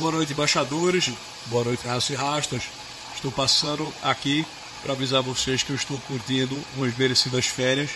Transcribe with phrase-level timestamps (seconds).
[0.00, 1.10] Boa noite, embaixadores.
[1.48, 2.62] Boa noite, raças e rastas.
[3.14, 4.46] Estou passando aqui
[4.82, 7.90] para avisar vocês que eu estou curtindo umas merecidas férias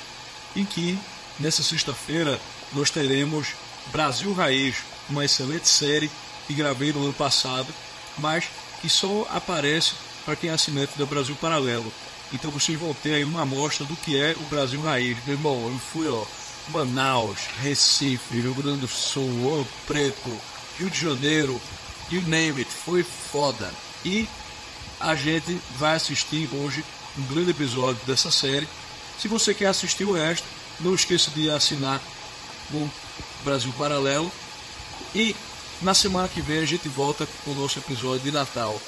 [0.55, 0.99] e que
[1.41, 2.39] nessa sexta-feira
[2.75, 3.55] nós teremos
[3.91, 4.77] Brasil Raiz,
[5.09, 6.11] uma excelente série
[6.47, 7.73] que gravei no ano passado,
[8.19, 8.51] mas
[8.83, 9.95] que só aparece
[10.27, 11.91] para quem é assinante do Brasil Paralelo.
[12.35, 15.17] Então vocês vão ter aí uma amostra do que é o Brasil Raiz.
[15.25, 16.23] Meu irmão, eu fui, ó,
[16.69, 20.39] Manaus, Recife, Rio Grande do Sul, Ouro Preto,
[20.79, 21.59] Rio de Janeiro,
[22.11, 23.73] you name it, foi foda.
[24.05, 24.29] E
[25.01, 26.85] a gente vai assistir hoje
[27.19, 28.69] um grande episódio dessa série.
[29.19, 30.47] Se você quer assistir o resto,
[30.81, 32.01] não esqueça de assinar
[32.73, 32.91] o
[33.45, 34.31] Brasil Paralelo.
[35.15, 35.35] E
[35.83, 38.81] na semana que vem a gente volta com o nosso episódio de Natal.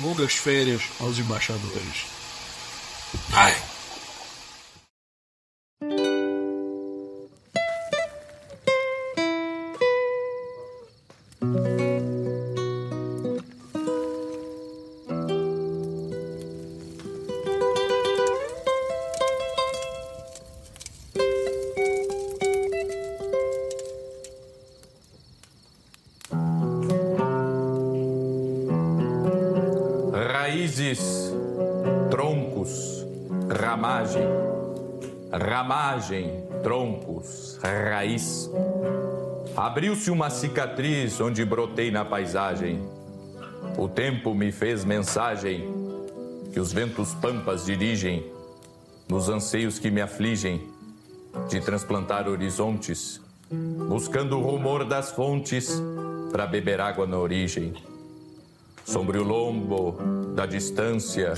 [0.00, 2.06] Longas férias aos embaixadores.
[3.32, 3.77] Ai.
[30.48, 31.30] Raízes,
[32.10, 33.06] troncos,
[33.50, 34.26] ramagem,
[35.30, 38.50] ramagem, troncos, raiz.
[39.54, 42.80] Abriu-se uma cicatriz onde brotei na paisagem.
[43.76, 45.70] O tempo me fez mensagem
[46.50, 48.24] que os ventos pampas dirigem
[49.06, 50.66] nos anseios que me afligem
[51.50, 53.20] de transplantar horizontes,
[53.86, 55.78] buscando o rumor das fontes
[56.32, 57.74] para beber água na origem
[58.88, 59.98] sobre o lombo
[60.34, 61.34] da distância,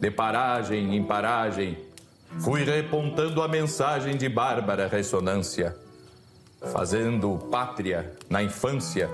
[0.00, 1.78] de paragem em paragem,
[2.40, 5.76] fui repontando a mensagem de bárbara ressonância,
[6.72, 9.08] fazendo pátria na infância,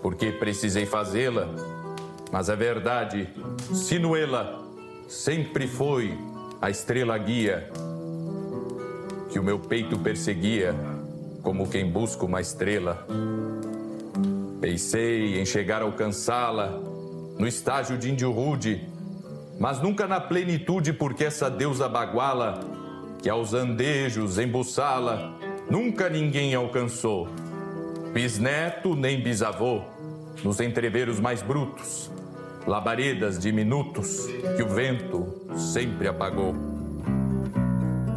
[0.00, 1.48] porque precisei fazê-la,
[2.32, 3.28] mas a verdade,
[3.74, 4.66] sinuela,
[5.06, 6.16] sempre foi
[6.62, 7.70] a estrela guia
[9.28, 10.74] que o meu peito perseguia,
[11.42, 13.06] como quem busca uma estrela.
[14.62, 16.87] Pensei em chegar a alcançá-la,
[17.38, 18.86] no estágio de índio rude,
[19.58, 22.60] mas nunca na plenitude, porque essa deusa baguala,
[23.22, 25.32] que aos andejos embuçala,
[25.70, 27.28] nunca ninguém alcançou.
[28.12, 29.82] Bisneto nem bisavô,
[30.42, 32.10] nos entreveros mais brutos,
[32.66, 34.26] labaredas diminutos
[34.56, 35.26] que o vento
[35.56, 36.54] sempre apagou.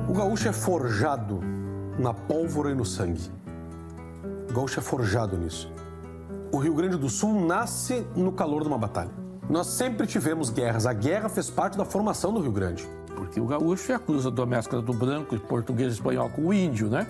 [0.09, 1.41] O gaúcho é forjado
[1.97, 3.29] na pólvora e no sangue.
[4.49, 5.71] O gaúcho é forjado nisso
[6.51, 9.11] o Rio Grande do Sul nasce no calor de uma batalha.
[9.49, 10.85] Nós sempre tivemos guerras.
[10.85, 12.87] A guerra fez parte da formação do Rio Grande.
[13.15, 16.89] Porque o gaúcho é a cruza doméstica do branco, português e espanhol com o índio,
[16.89, 17.07] né?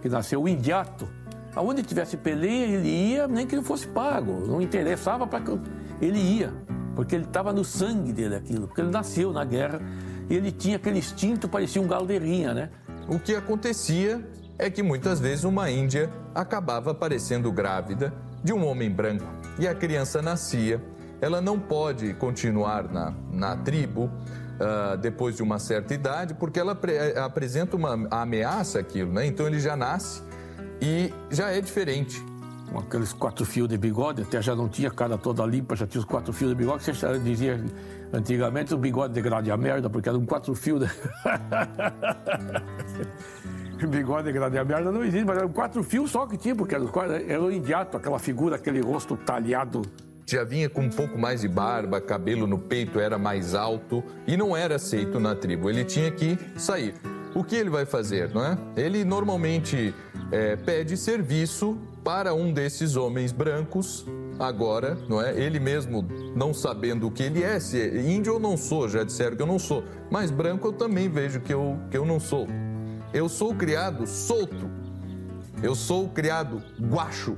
[0.00, 1.06] Que nasceu o indiato.
[1.54, 4.46] Aonde tivesse peleia, ele ia, nem que ele fosse pago.
[4.46, 5.58] Não interessava para que
[6.00, 6.52] ele ia.
[6.94, 8.66] Porque ele estava no sangue dele aquilo.
[8.66, 9.80] Porque ele nasceu na guerra
[10.30, 12.70] e ele tinha aquele instinto, parecia um galdeirinha, né?
[13.08, 14.26] O que acontecia
[14.58, 18.12] é que muitas vezes uma índia acabava aparecendo grávida
[18.42, 19.26] de um homem branco
[19.58, 20.80] e a criança nascia,
[21.20, 26.78] ela não pode continuar na, na tribo uh, depois de uma certa idade, porque ela
[27.24, 29.26] apresenta uma ameaça aquilo, né?
[29.26, 30.22] Então ele já nasce
[30.80, 32.24] e já é diferente.
[32.70, 36.00] Com aqueles quatro fios de bigode, até já não tinha cara toda limpa, já tinha
[36.00, 37.64] os quatro fios de bigode, você dizia
[38.12, 40.80] antigamente o bigode degrade a merda, porque eram quatro fios.
[40.80, 40.86] De...
[43.86, 47.42] bigode grande a merda não existe, mas eram quatro fios só que tinha, porque era,
[47.42, 49.82] o indiato, aquela figura, aquele rosto talhado.
[50.26, 54.36] Já vinha com um pouco mais de barba, cabelo no peito era mais alto e
[54.36, 55.70] não era aceito na tribo.
[55.70, 56.94] Ele tinha que sair.
[57.34, 58.58] O que ele vai fazer, não é?
[58.76, 59.94] Ele normalmente
[60.30, 64.06] é, pede serviço para um desses homens brancos.
[64.38, 65.36] Agora, não é?
[65.36, 66.06] Ele mesmo
[66.36, 69.42] não sabendo o que ele é, se é índio eu não sou, já disseram que
[69.42, 72.46] eu não sou, mas branco eu também vejo que eu, que eu não sou.
[73.12, 74.70] Eu sou criado solto.
[75.62, 77.36] Eu sou criado guacho.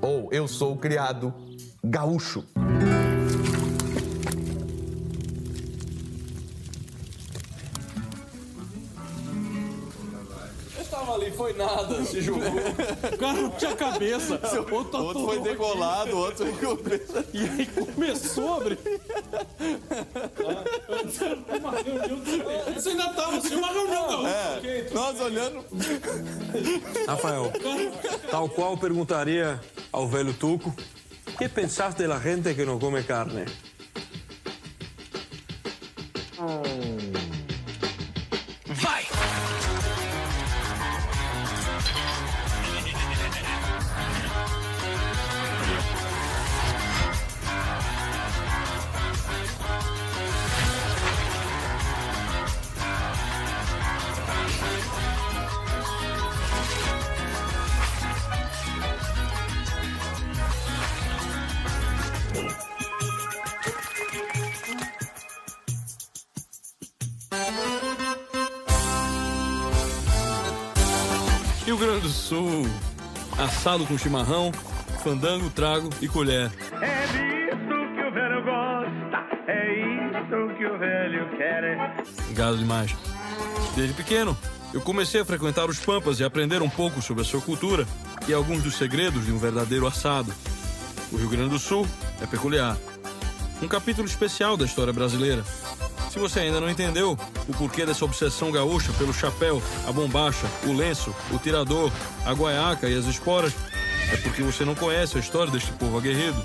[0.00, 1.32] Ou eu sou criado
[1.84, 2.44] gaúcho.
[11.44, 12.42] Foi nada, se jogou.
[12.42, 14.40] O cara não tinha cabeça.
[14.70, 17.24] O outro, outro foi decolado, o outro ficou preso.
[17.34, 18.60] E aí começou a
[21.82, 22.22] reunião
[22.74, 24.26] Você ainda tava assim, uma reunião.
[24.26, 25.64] É, nós olhando.
[27.06, 27.52] Rafael,
[28.30, 29.60] tal qual perguntaria
[29.92, 30.74] ao velho Tuco,
[31.36, 33.44] que pensaste da gente que não come carne?
[36.38, 36.93] Vai!
[71.84, 72.66] Grande do Sul,
[73.36, 74.50] assado com chimarrão,
[75.02, 76.50] fandango, trago e colher.
[76.80, 82.04] É disso que o velho gosta, é isso que o velho quer.
[82.32, 82.96] Gado demais.
[83.76, 84.34] Desde pequeno,
[84.72, 87.86] eu comecei a frequentar os Pampas e aprender um pouco sobre a sua cultura
[88.26, 90.32] e alguns dos segredos de um verdadeiro assado.
[91.12, 91.86] O Rio Grande do Sul
[92.18, 92.78] é peculiar.
[93.60, 95.44] Um capítulo especial da história brasileira.
[96.14, 97.18] Se você ainda não entendeu
[97.48, 101.90] o porquê dessa obsessão gaúcha pelo chapéu, a bombacha, o lenço, o tirador,
[102.24, 103.52] a guaiaca e as esporas,
[104.12, 106.40] é porque você não conhece a história deste povo aguerrido.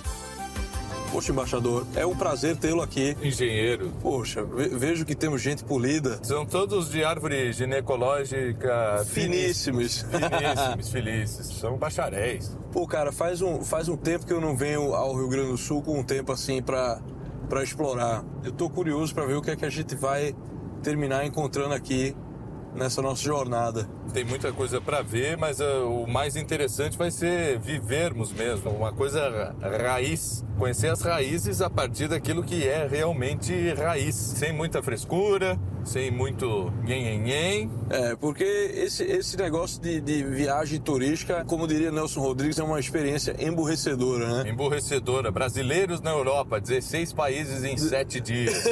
[1.11, 3.15] Poxa, embaixador, é um prazer tê-lo aqui.
[3.21, 3.91] Engenheiro.
[4.01, 6.19] Poxa, ve- vejo que temos gente polida.
[6.23, 10.03] São todos de árvore ginecológica Finíssimos.
[10.03, 11.45] Finíssimos, felizes.
[11.59, 12.57] São bacharéis.
[12.71, 15.57] Pô, cara, faz um, faz um tempo que eu não venho ao Rio Grande do
[15.57, 16.99] Sul com um tempo assim pra,
[17.49, 18.23] pra explorar.
[18.43, 20.33] Eu tô curioso pra ver o que é que a gente vai
[20.83, 22.15] terminar encontrando aqui
[22.75, 23.89] nessa nossa jornada.
[24.13, 28.93] Tem muita coisa para ver, mas ah, o mais interessante vai ser vivermos mesmo, uma
[28.93, 29.27] coisa
[29.59, 35.57] ra- raiz, conhecer as raízes a partir daquilo que é realmente raiz, sem muita frescura,
[35.83, 42.21] sem muito nhen É, porque esse, esse negócio de, de viagem turística, como diria Nelson
[42.21, 44.49] Rodrigues, é uma experiência emburrecedora, né?
[44.49, 45.31] Emborrecedora.
[45.31, 48.63] Brasileiros na Europa, 16 países em 7 dias.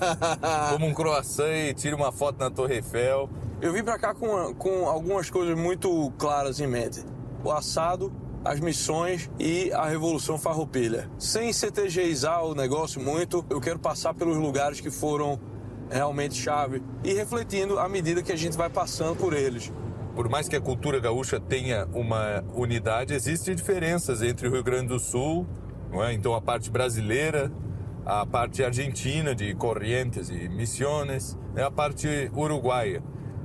[0.70, 3.28] Como um croissant e tira uma foto na Torre Eiffel.
[3.60, 7.04] Eu vim pra cá com, com algumas coisas muito claras em mente:
[7.44, 8.12] o assado,
[8.44, 11.10] as missões e a Revolução Farroupilha.
[11.18, 15.38] Sem CTGizar o negócio muito, eu quero passar pelos lugares que foram
[15.90, 19.72] realmente chave e refletindo à medida que a gente vai passando por eles.
[20.14, 24.88] Por mais que a cultura gaúcha tenha uma unidade, existem diferenças entre o Rio Grande
[24.88, 25.46] do Sul,
[25.92, 26.12] é?
[26.12, 27.50] então a parte brasileira,
[28.04, 33.02] a parte argentina de Corrientes e Misiones, é a parte uruguaia.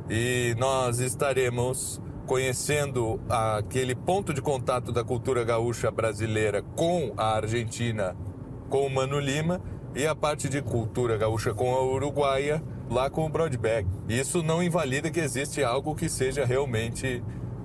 [0.09, 8.15] E nós estaremos conhecendo aquele ponto de contato da cultura gaúcha brasileira com a Argentina,
[8.69, 9.61] com o Mano Lima,
[9.95, 13.87] e a parte de cultura gaúcha com a uruguaia, lá com o Broadback.
[14.09, 17.23] Isso não invalida que existe algo que seja realmente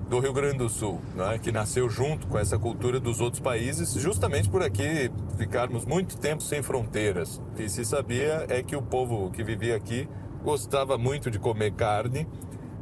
[0.09, 1.39] do Rio Grande do Sul, né?
[1.39, 6.43] que nasceu junto com essa cultura dos outros países, justamente por aqui ficarmos muito tempo
[6.43, 7.41] sem fronteiras.
[7.53, 10.09] O que se sabia é que o povo que vivia aqui
[10.43, 12.27] gostava muito de comer carne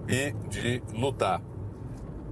[0.08, 1.42] e de lutar.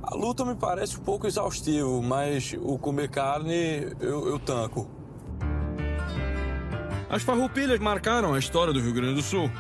[0.03, 4.96] A luta me parece um pouco exaustivo, mas o comer carne eu, eu tanco.
[7.09, 9.51] As farroupilhas marcaram a história do Rio Grande do Sul,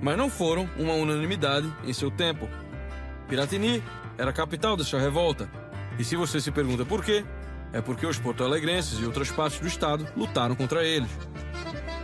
[0.00, 2.48] mas não foram uma unanimidade em seu tempo.
[3.28, 3.82] Piratini
[4.16, 5.50] era a capital dessa revolta,
[5.98, 7.24] e se você se pergunta por quê,
[7.72, 11.10] é porque os porto-alegrenses e outras partes do estado lutaram contra eles.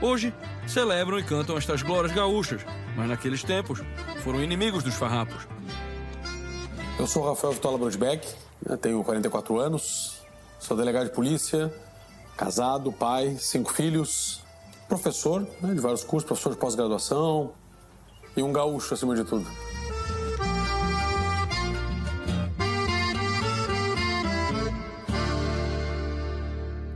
[0.01, 0.35] Hoje,
[0.67, 2.63] celebram e cantam estas glórias gaúchas,
[2.97, 3.81] mas naqueles tempos
[4.25, 5.47] foram inimigos dos farrapos.
[6.99, 8.27] Eu sou Rafael Vitola Brodbeck,
[8.69, 10.23] né, tenho 44 anos,
[10.59, 11.73] sou delegado de polícia,
[12.37, 14.43] casado, pai, cinco filhos,
[14.89, 17.53] professor né, de vários cursos, professor de pós-graduação
[18.37, 19.47] e um gaúcho acima de tudo.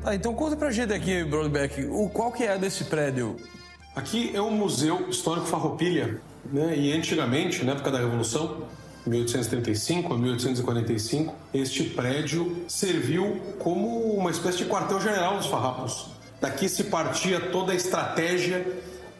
[0.02, 3.37] Tá, então conta pra gente aqui, Broadback, o, qual que é desse prédio?
[3.95, 6.21] Aqui é o Museu Histórico Farroupilha,
[6.52, 6.76] né?
[6.78, 8.69] E antigamente, na época da Revolução,
[9.05, 16.15] 1835 a 1845, este prédio serviu como uma espécie de quartel-general dos farrapos.
[16.40, 18.66] Daqui se partia toda a estratégia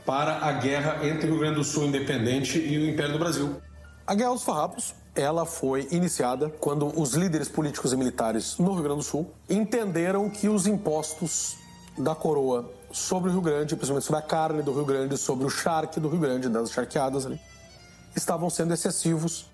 [0.05, 3.57] para a guerra entre o Rio Grande do Sul independente e o Império do Brasil.
[4.07, 8.83] A Guerra dos Farrapos, ela foi iniciada quando os líderes políticos e militares no Rio
[8.83, 11.57] Grande do Sul entenderam que os impostos
[11.99, 15.51] da coroa sobre o Rio Grande, principalmente sobre a carne do Rio Grande, sobre o
[15.51, 17.41] charque do Rio Grande, das charqueadas ali,
[18.15, 19.51] estavam sendo excessivos.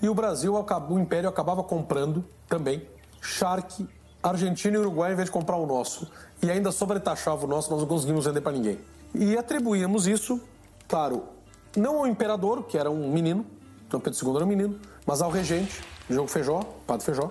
[0.00, 2.86] E o Brasil, o Império acabava comprando também
[3.20, 3.86] charque
[4.22, 6.10] argentino e uruguai em vez de comprar o nosso.
[6.42, 8.78] E ainda sobretaxava o nosso, nós não conseguimos vender para ninguém.
[9.14, 10.40] E atribuíamos isso,
[10.88, 11.24] claro,
[11.76, 13.44] não ao imperador, que era um menino,
[13.88, 17.30] Dom Pedro II era um menino, mas ao regente, Diogo Feijó, Padre Feijó,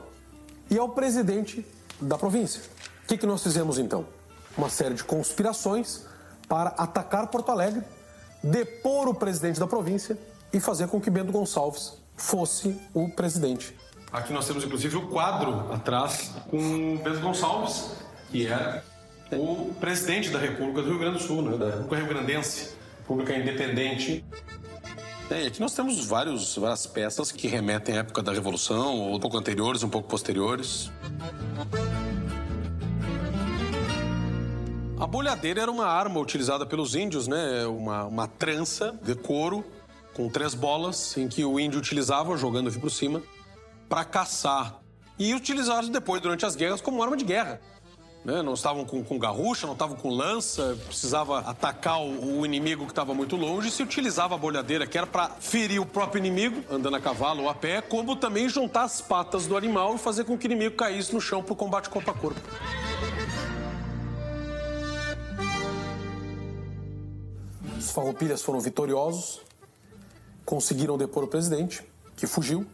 [0.70, 1.66] e ao presidente
[2.00, 2.62] da província.
[3.04, 4.06] O que, que nós fizemos então?
[4.58, 6.06] Uma série de conspirações
[6.48, 7.82] para atacar Porto Alegre,
[8.44, 10.18] depor o presidente da província
[10.54, 13.76] e fazer com que Bento Gonçalves fosse o presidente.
[14.12, 17.92] Aqui nós temos inclusive o quadro atrás com Bento Gonçalves,
[18.32, 18.84] que era
[19.32, 21.58] o presidente da República do Rio Grande do Sul, né?
[21.58, 24.26] da República Rio Grandense, República Independente.
[25.30, 29.20] É, aqui nós temos vários, várias peças que remetem à época da Revolução, ou um
[29.20, 30.92] pouco anteriores, um pouco posteriores.
[35.00, 37.66] A bolhadeira era uma arma utilizada pelos índios, né?
[37.68, 39.64] Uma, uma trança de couro
[40.14, 43.22] com três bolas em que o índio utilizava jogando aqui por cima
[43.88, 44.82] para caçar
[45.18, 47.62] e utilizados depois durante as guerras como arma de guerra.
[48.24, 48.42] Né?
[48.42, 52.92] Não estavam com, com garrucha, não estavam com lança, precisava atacar o, o inimigo que
[52.92, 56.96] estava muito longe se utilizava a bolhadeira, que era para ferir o próprio inimigo, andando
[56.96, 60.38] a cavalo ou a pé, como também juntar as patas do animal e fazer com
[60.38, 62.42] que o inimigo caísse no chão para o combate corpo a corpo.
[67.78, 69.40] Os farroupilhas foram vitoriosos,
[70.46, 71.82] conseguiram depor o presidente,
[72.18, 72.68] que fugiu.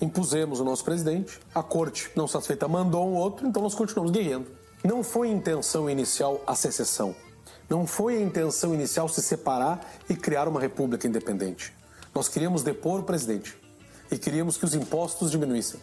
[0.00, 1.40] Impusemos o nosso presidente.
[1.54, 4.46] A corte, não satisfeita, mandou um outro, então nós continuamos guerreando.
[4.84, 7.14] Não foi intenção inicial a secessão.
[7.68, 11.72] Não foi a intenção inicial se separar e criar uma república independente.
[12.14, 13.56] Nós queríamos depor o presidente
[14.10, 15.80] e queríamos que os impostos diminuíssem.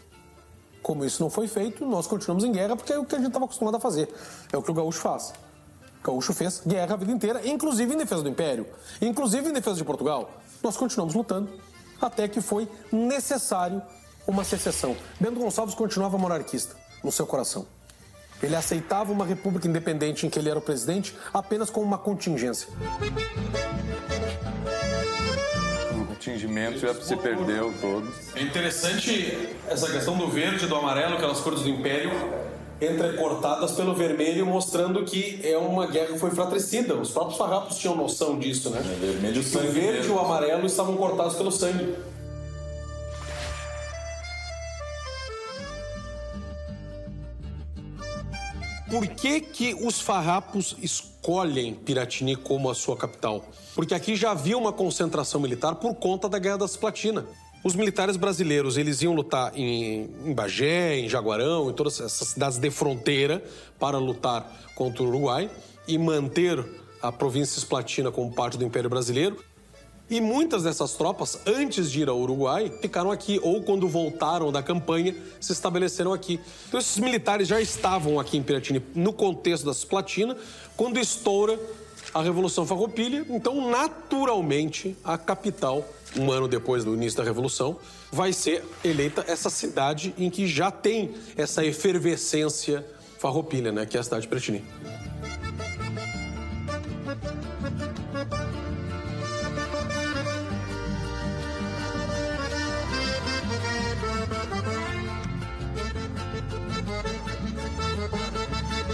[0.82, 3.28] Como isso não foi feito, nós continuamos em guerra porque é o que a gente
[3.28, 4.14] estava acostumado a fazer.
[4.52, 5.34] É o que o gaúcho faz.
[6.02, 8.68] O gaúcho fez guerra a vida inteira, inclusive em defesa do Império,
[9.02, 10.30] inclusive em defesa de Portugal.
[10.62, 11.50] Nós continuamos lutando
[12.02, 13.82] até que foi necessário
[14.28, 14.96] uma secessão.
[15.20, 17.66] Bento Gonçalves continuava monarquista no seu coração.
[18.42, 22.68] Ele aceitava uma república independente em que ele era o presidente apenas como uma contingência.
[25.92, 28.12] O contingimento já se perdeu todo.
[28.36, 32.12] É interessante essa questão do verde e do amarelo, aquelas cores do Império,
[32.82, 36.96] entrecortadas pelo vermelho, mostrando que é uma guerra que foi fratricida.
[36.96, 38.80] Os próprios farrapos tinham noção disso, né?
[38.80, 41.96] É vermelho De que sangue o verde e o amarelo estavam cortados pelo sangue.
[48.94, 53.44] Por que, que os farrapos escolhem Piratini como a sua capital?
[53.74, 57.26] Porque aqui já havia uma concentração militar por conta da Guerra das Platina.
[57.64, 62.60] Os militares brasileiros, eles iam lutar em, em Bagé, em Jaguarão, em todas essas cidades
[62.60, 63.44] de fronteira
[63.80, 65.50] para lutar contra o Uruguai
[65.88, 66.64] e manter
[67.02, 69.44] a província Cisplatina como parte do Império Brasileiro.
[70.10, 74.62] E muitas dessas tropas, antes de ir ao Uruguai, ficaram aqui, ou quando voltaram da
[74.62, 76.40] campanha, se estabeleceram aqui.
[76.68, 80.38] Então, esses militares já estavam aqui em Piratini no contexto da Cisplatina,
[80.76, 81.58] quando estoura
[82.14, 83.26] a Revolução Farroupilha.
[83.30, 87.80] Então, naturalmente, a capital, um ano depois do início da Revolução,
[88.12, 92.86] vai ser eleita essa cidade em que já tem essa efervescência
[93.18, 94.64] farroupilha, né, que é a cidade de Piratini.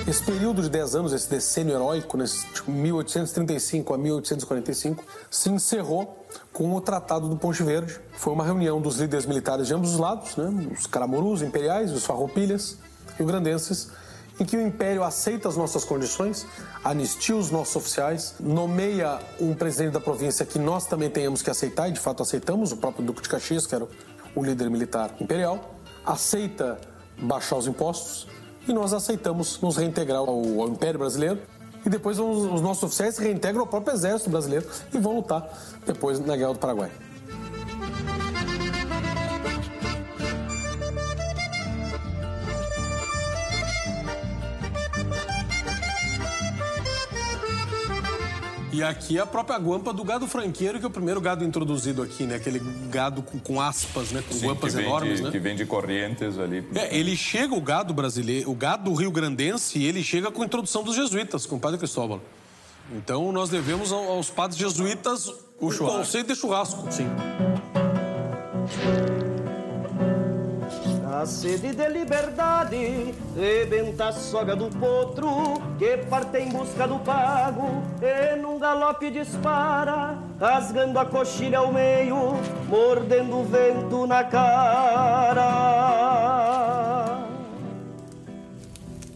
[0.10, 6.26] Esse período de 10 anos, esse decênio heróico, nesse tipo, 1835 a 1845, se encerrou
[6.52, 8.00] com o Tratado do Ponte Verde.
[8.14, 10.68] Foi uma reunião dos líderes militares de ambos os lados, né?
[10.76, 12.80] os caramurus imperiais, os farroupilhas,
[13.20, 13.90] rio-grandenses,
[14.40, 16.44] em que o Império aceita as nossas condições,
[16.84, 21.88] anistia os nossos oficiais, nomeia um presidente da província que nós também tenhamos que aceitar,
[21.88, 23.88] e de fato aceitamos, o próprio Duque de Caxias, que era
[24.34, 26.80] o líder militar imperial, aceita
[27.22, 28.28] baixar os impostos,
[28.70, 31.40] e nós aceitamos nos reintegrar ao, ao Império Brasileiro.
[31.86, 35.48] E depois os, os nossos oficiais se reintegram ao próprio Exército Brasileiro e vão lutar
[35.86, 36.92] depois na Guerra do Paraguai.
[48.80, 52.24] E aqui a própria guampa do gado franqueiro, que é o primeiro gado introduzido aqui,
[52.24, 52.36] né?
[52.36, 52.60] Aquele
[52.90, 54.24] gado com, com aspas, né?
[54.26, 55.32] Com Sim, guampas enormes, de, né?
[55.32, 56.66] Que vem de Corrientes ali.
[56.74, 60.82] É, ele chega, o gado brasileiro, o gado rio grandense, ele chega com a introdução
[60.82, 62.22] dos jesuítas, com o padre Cristóvão.
[62.96, 65.28] Então nós devemos ao- aos padres jesuítas
[65.60, 66.88] o, conceito de churrasco.
[66.90, 67.08] Sim.
[71.20, 75.28] A sede de liberdade rebenta a soga do potro
[75.78, 82.16] que parte em busca do pago e num galope dispara, rasgando a coxilha ao meio,
[82.70, 85.44] mordendo o vento na cara.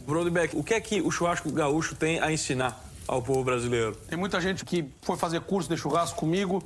[0.05, 3.95] Brodebeck, o que é que o churrasco gaúcho tem a ensinar ao povo brasileiro?
[4.10, 6.62] Tem muita gente que foi fazer curso de churrasco comigo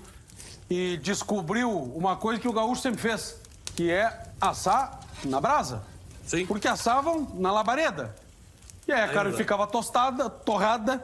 [0.68, 3.40] e descobriu uma coisa que o gaúcho sempre fez,
[3.76, 5.84] que é assar na brasa.
[6.26, 6.46] Sim.
[6.46, 8.16] Porque assavam na labareda.
[8.88, 9.38] E aí a carne verdade.
[9.38, 11.04] ficava tostada, torrada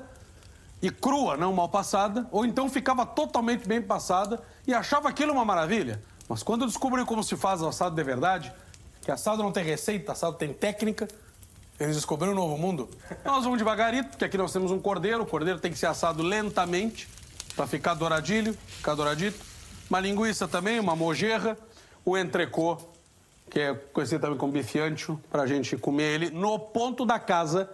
[0.82, 5.46] e crua, não mal passada, ou então ficava totalmente bem passada e achava aquilo uma
[5.46, 6.02] maravilha.
[6.28, 8.54] Mas quando descobriu como se faz o assado de verdade,
[9.02, 11.08] que assado não tem receita, assado tem técnica,
[11.80, 12.90] eles descobriram um novo mundo.
[13.26, 16.24] Nós vamos devagarito, porque aqui nós temos um cordeiro, o cordeiro tem que ser assado
[16.24, 17.10] lentamente
[17.56, 19.40] para ficar douradilho, ficar douradito.
[19.90, 21.58] Uma linguiça também, uma mojerra,
[22.06, 22.78] o entrecô,
[23.54, 27.70] que é conhecido também como bife ancho, pra gente comer ele no ponto da casa.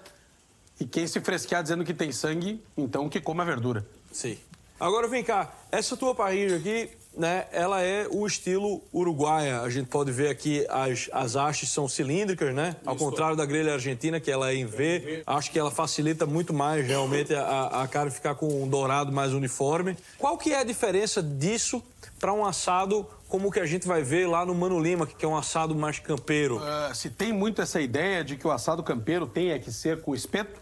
[0.78, 3.86] E quem se fresquear dizendo que tem sangue, então que coma a verdura.
[4.12, 4.38] Sim.
[4.78, 9.62] Agora vem cá, essa tua parrilha aqui né, ela é o estilo uruguaia.
[9.62, 12.76] A gente pode ver aqui as, as hastes são cilíndricas, né?
[12.86, 15.24] Ao contrário da grelha argentina, que ela é em V.
[15.26, 19.34] Acho que ela facilita muito mais realmente a, a carne ficar com um dourado mais
[19.34, 19.98] uniforme.
[20.18, 21.84] Qual que é a diferença disso
[22.20, 25.28] para um assado como que a gente vai ver lá no Mano Lima, que é
[25.28, 26.58] um assado mais campeiro?
[26.58, 30.02] Uh, se tem muito essa ideia de que o assado campeiro tem é que ser
[30.02, 30.60] com espeto,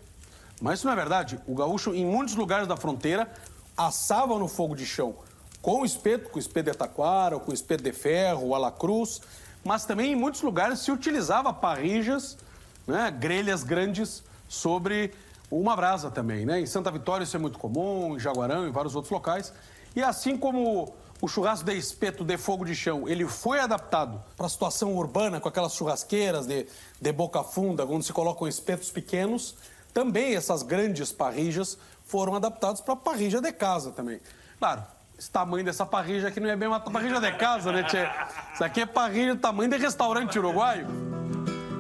[0.62, 1.40] mas isso não é verdade.
[1.48, 3.32] O gaúcho, em muitos lugares da fronteira,
[3.76, 5.16] assava no fogo de chão
[5.62, 9.22] com espeto, com espeto de taquara, com espeto de ferro, a la cruz,
[9.64, 12.38] mas também em muitos lugares se utilizava parrijas,
[12.86, 15.14] né, grelhas grandes sobre
[15.50, 16.46] uma brasa também.
[16.46, 16.60] Né?
[16.60, 19.54] Em Santa Vitória isso é muito comum, em Jaguarão, em vários outros locais.
[19.96, 24.46] E assim como o churrasco de espeto de fogo de chão, ele foi adaptado para
[24.46, 26.68] a situação urbana, com aquelas churrasqueiras de,
[27.02, 29.56] de boca funda, onde se colocam espetos pequenos,
[29.94, 34.20] também essas grandes parrijas foram adaptadas para parrija de casa também.
[34.60, 34.84] Claro,
[35.18, 38.08] esse tamanho dessa parrija aqui não é bem uma parrija de casa, né, tchê?
[38.54, 40.88] Isso aqui é parrija do tamanho de restaurante uruguaio.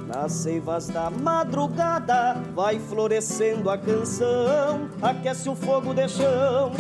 [0.07, 6.71] Nas seivas da madrugada vai florescendo a canção, aquece o fogo de chão,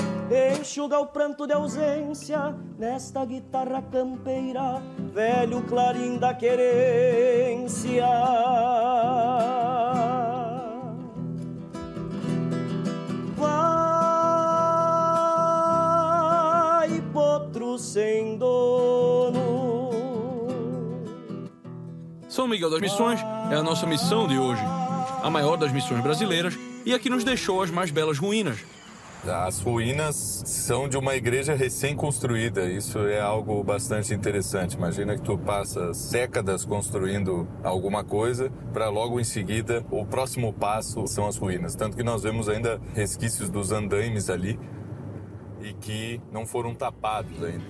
[0.57, 4.81] enxuga o pranto de ausência nesta guitarra campeira,
[5.13, 8.07] velho clarim da querência.
[22.37, 24.61] São Miguel das Missões é a nossa missão de hoje,
[25.23, 28.59] a maior das missões brasileiras e a que nos deixou as mais belas ruínas.
[29.25, 32.69] As ruínas são de uma igreja recém-construída.
[32.69, 34.75] Isso é algo bastante interessante.
[34.75, 41.07] Imagina que tu passas décadas construindo alguma coisa para logo em seguida o próximo passo
[41.07, 41.73] são as ruínas.
[41.73, 44.59] Tanto que nós vemos ainda resquícios dos andaimes ali
[45.59, 47.65] e que não foram tapados ainda.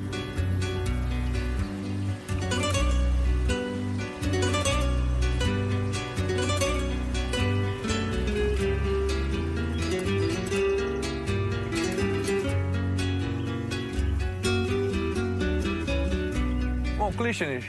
[17.27, 17.65] Bom, Clístenes,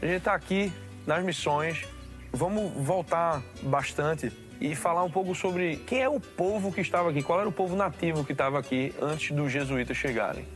[0.00, 0.72] a gente está aqui
[1.04, 1.84] nas missões.
[2.32, 7.20] Vamos voltar bastante e falar um pouco sobre quem é o povo que estava aqui,
[7.20, 10.46] qual era o povo nativo que estava aqui antes dos jesuítas chegarem.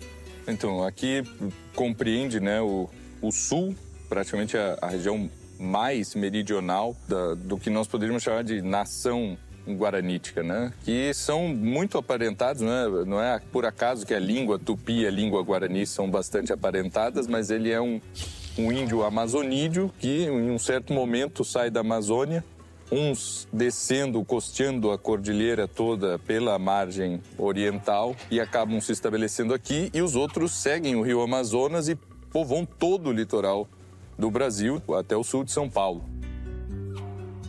[0.47, 1.25] Então, aqui
[1.75, 2.88] compreende né, o,
[3.21, 3.75] o sul,
[4.09, 9.37] praticamente a, a região mais meridional da, do que nós poderíamos chamar de nação
[9.68, 10.73] guaranítica, né?
[10.85, 12.87] Que são muito aparentados, né?
[13.07, 17.27] Não é por acaso que a língua tupi e a língua guarani são bastante aparentadas,
[17.27, 18.01] mas ele é um,
[18.59, 22.44] um índio amazonídeo que em um certo momento sai da Amazônia,
[22.90, 30.03] uns descendo, costeando a cordilheira toda pela margem oriental e acabam se estabelecendo aqui, e
[30.03, 31.94] os outros seguem o rio Amazonas e
[32.33, 33.68] povoam todo o litoral
[34.18, 36.19] do Brasil até o sul de São Paulo.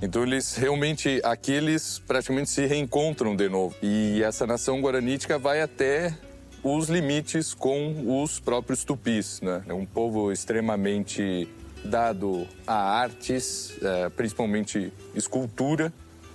[0.02, 3.76] Então eles realmente, aqui eles praticamente se reencontram de novo.
[3.82, 6.18] E essa nação guaranítica vai até
[6.64, 9.64] os limites com os próprios tupis, né?
[9.68, 11.48] É um povo extremamente
[11.84, 15.94] dado a artes, é, principalmente escultura,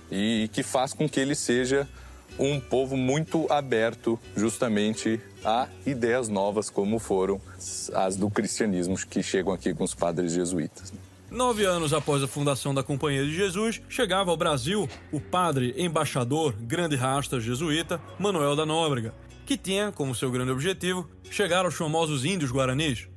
[0.09, 1.87] e que faz com que ele seja
[2.39, 7.41] um povo muito aberto justamente a ideias novas como foram
[7.93, 10.93] as do cristianismo que chegam aqui com os padres jesuítas.
[11.29, 16.53] Nove anos após a fundação da Companhia de Jesus, chegava ao Brasil o padre embaixador,
[16.53, 19.13] grande rasta jesuíta, Manuel da Nóbrega,
[19.45, 23.09] que tinha como seu grande objetivo chegar aos famosos índios guaranis.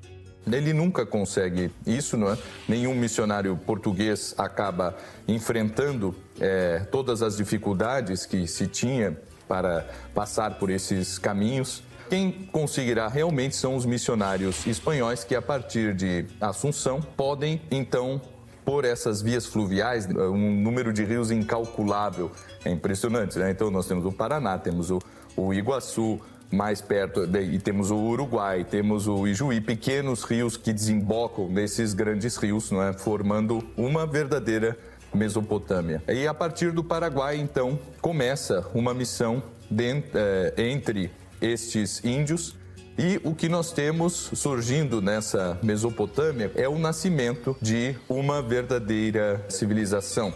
[0.44, 2.38] Ele nunca consegue isso, não é?
[2.68, 4.96] Nenhum missionário português acaba
[5.28, 11.82] enfrentando é, todas as dificuldades que se tinha para passar por esses caminhos.
[12.10, 18.20] Quem conseguirá realmente são os missionários espanhóis que, a partir de Assunção, podem então
[18.64, 22.32] por essas vias fluviais, um número de rios incalculável.
[22.64, 23.52] É impressionante, né?
[23.52, 24.98] Então nós temos o Paraná, temos o,
[25.36, 26.20] o Iguaçu,
[26.50, 32.36] mais perto, e temos o Uruguai, temos o Ijuí, pequenos rios que desembocam nesses grandes
[32.36, 32.92] rios, não é?
[32.92, 34.76] formando uma verdadeira
[35.14, 36.02] Mesopotâmia.
[36.08, 39.40] E a partir do Paraguai, então, começa uma missão
[39.72, 42.56] eh, entre estes índios.
[42.98, 50.34] E o que nós temos surgindo nessa Mesopotâmia é o nascimento de uma verdadeira civilização.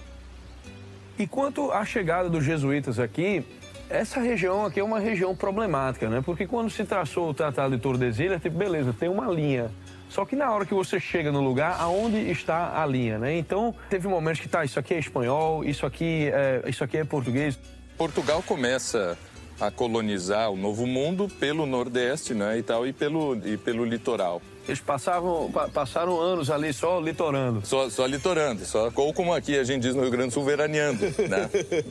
[1.19, 3.45] E quanto à chegada dos jesuítas aqui,
[3.89, 6.23] essa região aqui é uma região problemática, né?
[6.25, 9.71] Porque quando se traçou o Tratado de Tordesilhas, tipo, beleza, tem uma linha.
[10.09, 13.37] Só que na hora que você chega no lugar, aonde está a linha, né?
[13.37, 17.05] Então, teve momentos que tá, isso aqui é espanhol, isso aqui é, isso aqui é
[17.05, 17.59] português.
[17.99, 19.19] Portugal começa
[19.61, 24.43] a colonizar o Novo Mundo pelo Nordeste né, e tal, e pelo, e pelo litoral.
[24.67, 27.65] Eles passavam, pa- passaram anos ali só litorando.
[27.67, 30.45] Só, só litorando, só, ou como aqui a gente diz no Rio Grande do Sul,
[30.45, 30.99] veraneando.
[31.29, 31.51] Né?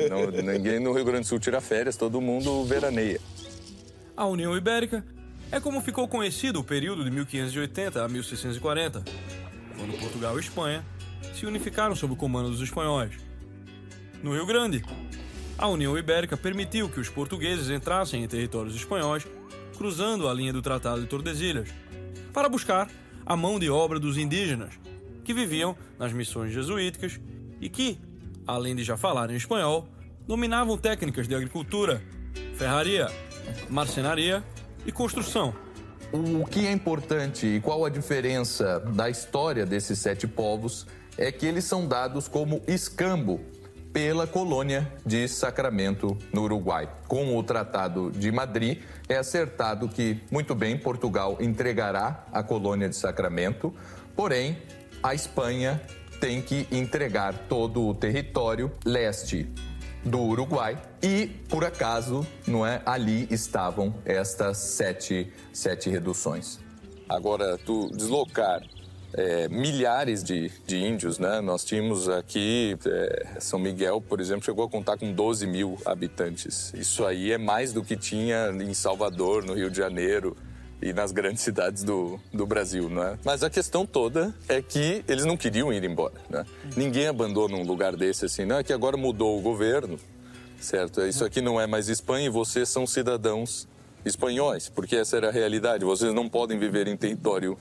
[0.10, 3.20] Não- ninguém no Rio Grande do Sul tira férias, todo mundo veraneia.
[4.18, 5.04] A União Ibérica
[5.52, 9.04] é como ficou conhecido o período de 1580 a 1640,
[9.78, 10.84] quando Portugal e Espanha
[11.34, 13.12] se unificaram sob o comando dos espanhóis.
[14.22, 14.84] No Rio Grande,
[15.58, 19.26] a União Ibérica permitiu que os portugueses entrassem em territórios espanhóis,
[19.78, 21.70] cruzando a linha do Tratado de Tordesilhas,
[22.32, 22.90] para buscar
[23.26, 24.74] a mão de obra dos indígenas,
[25.24, 27.20] que viviam nas missões jesuíticas
[27.62, 28.00] e que,
[28.46, 29.88] além de já falarem espanhol,
[30.28, 32.02] dominavam técnicas de agricultura,
[32.56, 33.10] ferraria,
[33.70, 34.44] marcenaria
[34.86, 35.54] e construção.
[36.12, 40.86] O que é importante e qual a diferença da história desses sete povos
[41.18, 43.42] é que eles são dados como escambo
[43.94, 46.90] pela colônia de Sacramento, no Uruguai.
[47.08, 52.96] Com o Tratado de Madrid, é acertado que, muito bem, Portugal entregará a colônia de
[52.96, 53.72] Sacramento,
[54.16, 54.58] porém,
[55.04, 55.80] a Espanha
[56.20, 59.48] tem que entregar todo o território leste
[60.04, 66.60] do Uruguai e, por acaso, não é, ali estavam estas sete, sete reduções.
[67.08, 68.62] Agora, tu deslocar
[69.14, 71.40] é, milhares de, de índios, né?
[71.42, 76.74] Nós tínhamos aqui, é, São Miguel, por exemplo, chegou a contar com 12 mil habitantes.
[76.74, 80.36] Isso aí é mais do que tinha em Salvador, no Rio de Janeiro
[80.82, 83.18] e nas grandes cidades do, do Brasil, né?
[83.24, 86.44] Mas a questão toda é que eles não queriam ir embora, né?
[86.76, 90.00] Ninguém abandona um lugar desse assim, não é que agora mudou o governo,
[90.60, 91.02] certo?
[91.02, 93.68] Isso aqui não é mais Espanha e vocês são cidadãos
[94.04, 95.86] espanhóis, porque essa era a realidade.
[95.86, 97.58] Vocês não podem viver em território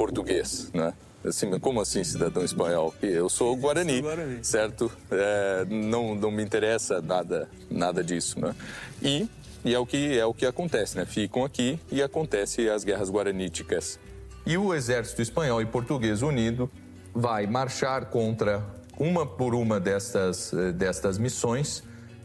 [0.00, 0.94] português, né?
[1.22, 2.94] Assim, como assim cidadão espanhol?
[3.02, 4.02] Eu sou guarani,
[4.40, 4.90] certo?
[5.10, 8.54] É, não, não me interessa nada, nada disso, né?
[9.02, 9.28] E,
[9.62, 11.04] e é o que é o que acontece, né?
[11.04, 14.00] Ficam aqui e acontece as guerras guaraníticas.
[14.46, 16.70] E o exército espanhol e português unido
[17.14, 18.64] vai marchar contra
[18.98, 21.82] uma por uma destas, eh, destas missões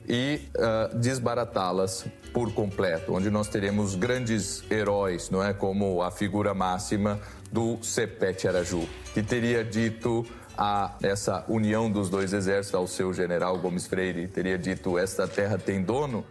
[0.08, 5.54] e ah, desbaratá-las por completo, onde nós teremos grandes heróis, não é?
[5.54, 7.20] Como a figura máxima
[7.52, 10.26] do Sepete Araju, que teria dito
[10.58, 15.58] a essa união dos dois exércitos ao seu general Gomes Freire, teria dito: esta terra
[15.58, 16.26] tem dono,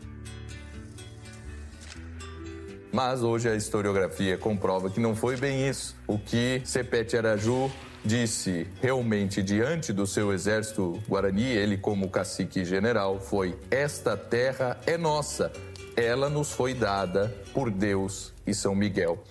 [2.93, 5.97] mas hoje a historiografia comprova que não foi bem isso.
[6.07, 7.71] O que Sepete Araju
[8.05, 14.99] disse realmente diante do seu exército guarani, ele como cacique general, foi: Esta terra é
[14.99, 15.51] nossa,
[15.97, 19.23] ela nos foi dada por Deus e São Miguel.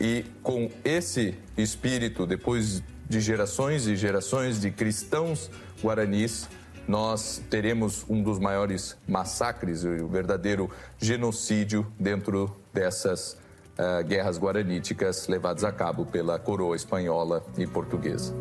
[0.00, 5.50] E com esse espírito, depois de gerações e gerações de cristãos
[5.82, 6.48] guaranis,
[6.86, 13.36] nós teremos um dos maiores massacres, o verdadeiro genocídio dentro dessas
[13.78, 18.34] ah, guerras guaraníticas levadas a cabo pela coroa espanhola e portuguesa.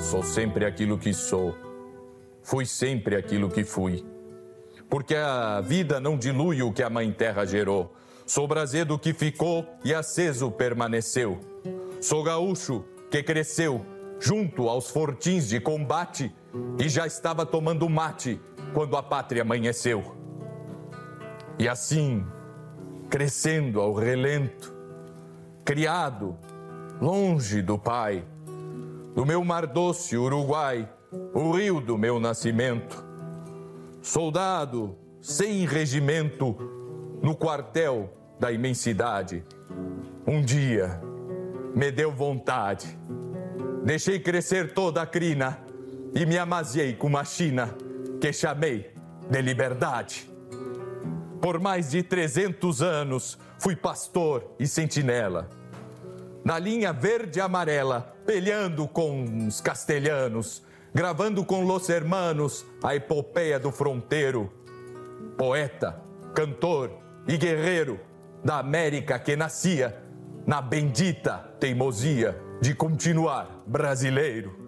[0.00, 1.56] Sou sempre aquilo que sou,
[2.40, 4.06] fui sempre aquilo que fui.
[4.88, 7.92] Porque a vida não dilui o que a Mãe Terra gerou.
[8.24, 11.40] Sou brasedo que ficou e aceso permaneceu.
[12.00, 13.84] Sou gaúcho que cresceu
[14.20, 16.34] junto aos fortins de combate
[16.78, 18.40] e já estava tomando mate
[18.72, 20.16] quando a pátria amanheceu.
[21.58, 22.26] E assim,
[23.08, 24.74] crescendo ao relento,
[25.64, 26.36] criado
[27.00, 28.24] longe do pai,
[29.14, 30.88] do meu mar doce Uruguai,
[31.32, 33.04] o rio do meu nascimento.
[34.02, 36.56] Soldado sem regimento
[37.22, 39.44] no quartel da imensidade.
[40.26, 41.00] Um dia
[41.74, 42.98] me deu vontade.
[43.84, 45.58] Deixei crescer toda a crina
[46.14, 47.76] e me amaziei com uma China
[48.18, 48.90] que chamei
[49.28, 50.30] de liberdade.
[51.40, 55.50] Por mais de 300 anos fui pastor e sentinela
[56.44, 63.58] na linha verde e amarela, peleando com os castelhanos, gravando com Los Hermanos a epopeia
[63.58, 64.52] do fronteiro.
[65.38, 66.02] Poeta,
[66.34, 66.90] cantor
[67.26, 67.98] e guerreiro
[68.44, 70.02] da América que nascia
[70.46, 74.64] na bendita teimosia de continuar brasileiro.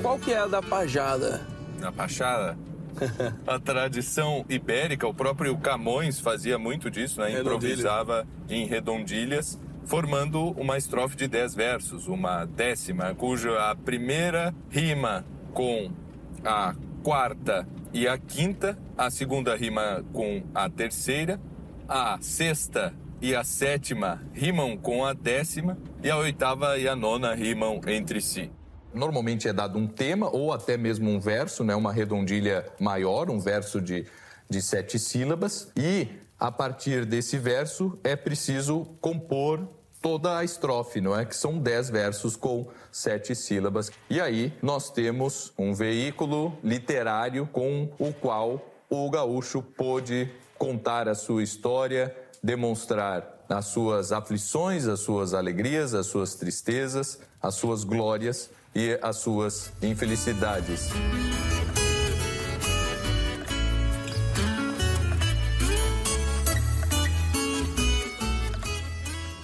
[0.00, 1.46] Qual que é a da pajada?
[1.78, 2.56] Na Pachada,
[3.46, 7.40] a tradição ibérica, o próprio Camões fazia muito disso, né?
[7.40, 15.24] Improvisava em redondilhas formando uma estrofe de dez versos, uma décima, cuja a primeira rima
[15.52, 15.90] com
[16.44, 21.40] a quarta e a quinta, a segunda rima com a terceira,
[21.88, 27.34] a sexta e a sétima rimam com a décima e a oitava e a nona
[27.34, 28.50] rimam entre si.
[28.92, 33.38] Normalmente é dado um tema ou até mesmo um verso, né, uma redondilha maior, um
[33.38, 34.06] verso de,
[34.50, 39.66] de sete sílabas, e a partir desse verso é preciso compor
[40.02, 41.24] toda a estrofe, não é?
[41.24, 43.90] Que são dez versos com sete sílabas.
[44.10, 48.60] E aí nós temos um veículo literário com o qual
[48.90, 56.06] o gaúcho pôde contar a sua história, demonstrar as suas aflições, as suas alegrias, as
[56.06, 60.90] suas tristezas, as suas glórias e as suas infelicidades.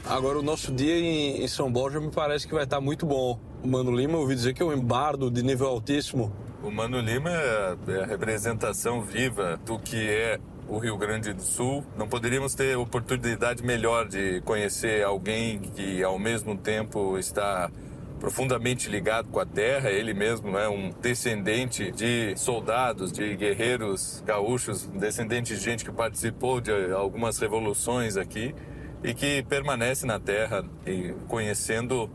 [0.08, 3.38] Agora, o nosso dia em, em São Borja me parece que vai estar muito bom.
[3.62, 6.32] O Mano Lima, eu ouvi dizer que é um bardo de nível altíssimo.
[6.62, 11.84] O Mano Lima é a representação viva do que é o Rio Grande do Sul.
[11.94, 17.70] Não poderíamos ter oportunidade melhor de conhecer alguém que, ao mesmo tempo, está
[18.18, 24.86] profundamente ligado com a terra, ele mesmo é um descendente de soldados, de guerreiros gaúchos,
[24.86, 28.54] descendente de gente que participou de algumas revoluções aqui
[29.02, 32.10] e que permanece na terra e conhecendo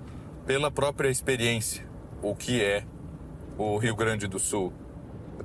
[0.46, 1.86] pela própria experiência
[2.22, 2.84] o que é
[3.58, 4.74] o Rio Grande do Sul.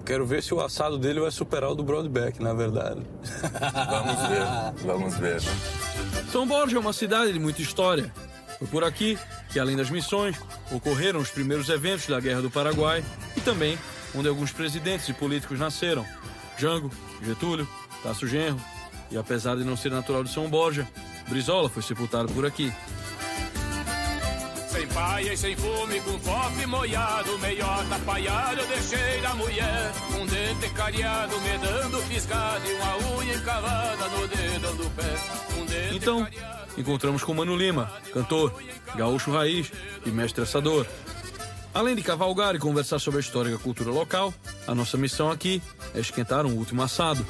[0.04, 3.02] Quero ver se o assado dele vai superar o do Broadback, na verdade.
[3.90, 5.40] Vamos ver, vamos ver.
[6.30, 8.12] São Borja é uma cidade de muita história.
[8.58, 9.18] Foi por aqui
[9.50, 10.36] que, além das missões,
[10.72, 13.04] ocorreram os primeiros eventos da Guerra do Paraguai
[13.36, 13.78] e também
[14.14, 16.04] onde alguns presidentes e políticos nasceram.
[16.58, 16.90] Jango,
[17.22, 17.68] Getúlio,
[18.02, 18.60] Tasso Genro
[19.10, 20.88] e, apesar de não ser natural de São Borja,
[21.28, 22.72] Brizola foi sepultado por aqui.
[24.68, 29.92] Sem paia e sem fume, com copo moiado, meiota apaiada, eu deixei da mulher.
[30.20, 35.58] Um dente cariado, me dando e uma unha encavada no dedo do pé.
[35.58, 36.26] Um dente Então,
[36.76, 38.54] encontramos com Mano Lima, cantor,
[38.94, 39.72] gaúcho raiz
[40.04, 40.86] e mestre assador.
[41.74, 44.34] Além de cavalgar e conversar sobre a história e a cultura local,
[44.66, 45.62] a nossa missão aqui
[45.94, 47.24] é esquentar um último assado.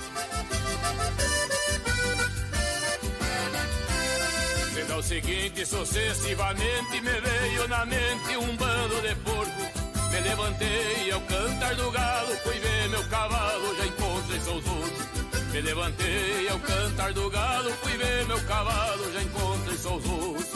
[4.98, 9.62] O seguinte, sucessivamente me veio na mente um bando de porco.
[10.10, 15.52] Me levantei ao cantar do galo, fui ver meu cavalo, já encontrei ursos.
[15.52, 20.48] Me levantei ao cantar do galo, fui ver meu cavalo, já encontrei ursos.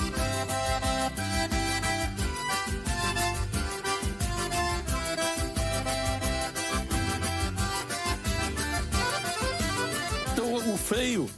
[10.32, 11.30] Então, o freio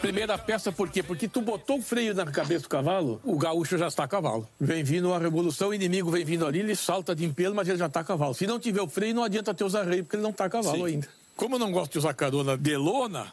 [0.00, 1.02] Primeira peça, por quê?
[1.02, 4.48] Porque tu botou o freio na cabeça do cavalo, o gaúcho já está a cavalo.
[4.60, 7.78] Vem vindo a revolução, o inimigo vem vindo ali, ele salta de empelo, mas ele
[7.78, 8.32] já está a cavalo.
[8.32, 10.50] Se não tiver o freio, não adianta ter os arreios, porque ele não está a
[10.50, 10.94] cavalo Sim.
[10.94, 11.08] ainda.
[11.36, 13.32] Como eu não gosto de usar carona de lona,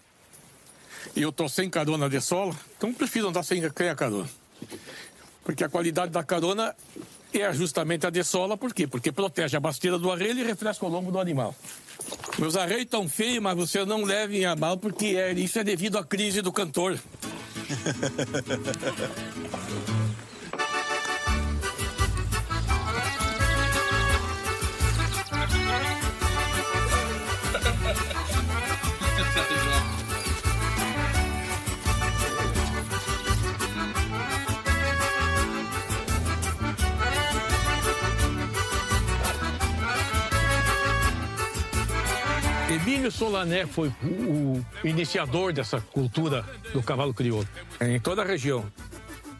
[1.16, 4.28] e eu tô sem carona de sola, então prefiro andar sem a carona.
[5.44, 6.76] Porque a qualidade da carona
[7.32, 8.88] é justamente a de sola, por quê?
[8.88, 11.54] Porque protege a basteira do arreio e refresca o lombo do animal.
[12.38, 15.98] Meus arreios estão feios, mas você não leve a mal, porque é, isso é devido
[15.98, 17.00] à crise do cantor.
[43.06, 47.48] Emílio Solané foi o, iniciador dessa cultura do cavalo crioulo
[47.80, 48.66] em toda a região.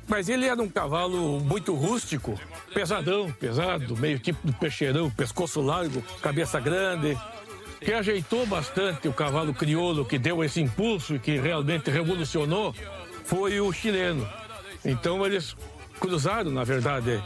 [0.08, 2.40] Mas ele era um cavalo muito rústico,
[2.76, 7.18] pesadão, pesado, meio tipo do peixeirão, pescoço largo, cabeça grande,
[7.80, 12.72] que ajeitou bastante o cavalo crioulo, que deu esse impulso e que realmente revolucionou,
[13.24, 14.30] foi o chileno.
[14.84, 15.56] Então eles
[16.00, 17.20] cruzaram, na verdade,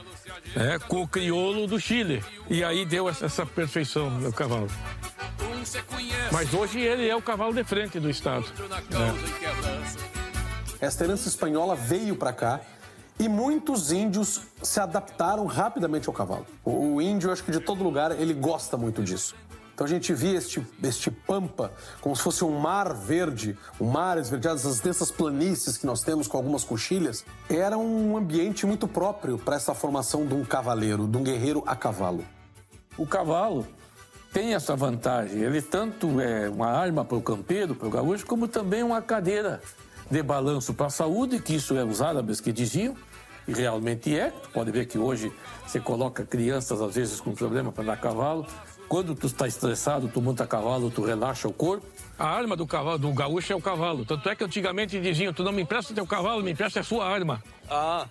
[0.56, 2.24] é, com o crioulo do Chile.
[2.50, 4.68] E aí deu essa, essa perfeição no cavalo.
[6.32, 8.46] Mas hoje ele é o cavalo de frente do Estado.
[10.82, 10.86] É.
[10.86, 12.62] Esta herança espanhola veio para cá
[13.20, 16.48] e muitos índios se adaptaram rapidamente ao cavalo.
[16.64, 19.36] O índio, acho que de todo lugar, ele gosta muito disso.
[19.80, 24.18] Então a gente via este, este pampa como se fosse um mar verde, um mar
[24.18, 27.24] esverdeado, essas dessas planícies que nós temos com algumas coxilhas.
[27.50, 31.78] Era um ambiente muito próprio para essa formação de um cavaleiro, de um guerreiro a
[31.78, 32.26] cavalo.
[32.98, 33.66] O cavalo
[34.34, 35.44] tem essa vantagem.
[35.44, 39.62] Ele tanto é uma arma para o campeiro, para o gaúcho, como também uma cadeira
[40.12, 42.98] de balanço para a saúde, que isso é os árabes que diziam,
[43.48, 44.34] e realmente é.
[44.54, 45.32] Pode ver que hoje
[45.66, 48.46] você coloca crianças, às vezes, com problema para andar a cavalo.
[48.90, 51.86] Quando tu está estressado, tu monta a cavalo, tu relaxa o corpo.
[52.18, 54.04] A arma do cavalo, do gaúcho é o cavalo.
[54.04, 57.06] Tanto é que antigamente diziam, tu não me empresta teu cavalo, me empresta a sua
[57.08, 57.42] arma.
[57.70, 58.08] Ah,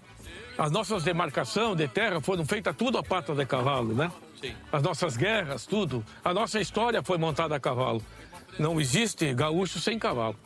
[0.57, 4.11] As nossas demarcações de terra foram feitas tudo a pata de cavalo, né?
[4.41, 4.55] Sim.
[4.73, 6.05] As nossas guerras, tudo.
[6.25, 8.01] A nossa história foi montada a cavalo.
[8.57, 10.37] Não existe gaúcho sem cavalo.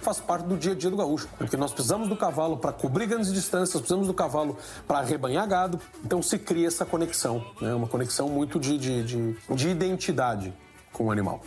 [0.00, 3.06] Faz parte do dia a dia do gaúcho, porque nós precisamos do cavalo para cobrir
[3.06, 4.56] grandes distâncias, precisamos do cavalo
[4.86, 5.80] para arrebanhar gado.
[6.04, 7.74] Então se cria essa conexão, né?
[7.74, 10.54] uma conexão muito de, de, de, de identidade
[10.92, 11.42] com o animal.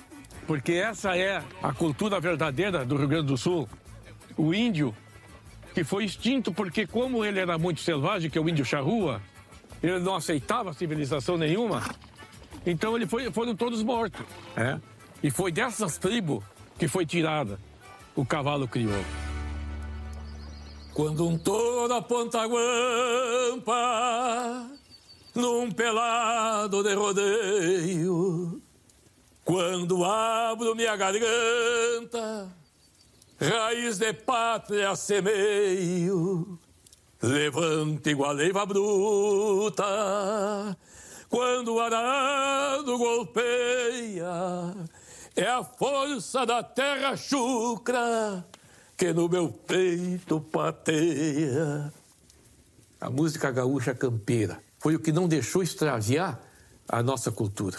[0.46, 3.70] Porque essa é a cultura verdadeira do Rio Grande do Sul.
[4.36, 4.94] O índio,
[5.74, 9.22] que foi extinto porque, como ele era muito selvagem, que é o índio charrua,
[9.82, 11.82] ele não aceitava civilização nenhuma,
[12.66, 14.26] então ele foi, foram todos mortos.
[14.56, 14.82] né?
[15.24, 16.44] E foi dessas tribos
[16.78, 17.58] que foi tirada
[18.15, 19.06] o cavalo crioulo.
[20.93, 23.71] Quando um touro aponta a guampa
[25.34, 28.62] num pelado de rodeio,
[29.45, 32.54] quando abro minha garganta,
[33.39, 36.60] raiz de pátria semeio,
[37.21, 39.86] levanta igual leiva bruta,
[41.30, 44.28] quando o arado golpeia,
[45.36, 48.46] é a força da terra chucra
[48.98, 51.91] que no meu peito pateia.
[53.00, 56.39] A música gaúcha campeira foi o que não deixou extraviar
[56.88, 57.78] a nossa cultura.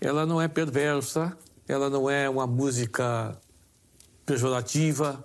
[0.00, 3.36] Ela não é perversa, ela não é uma música
[4.26, 5.24] pejorativa,